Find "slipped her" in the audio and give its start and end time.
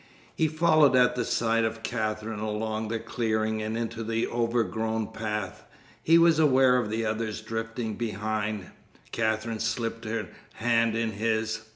9.59-10.29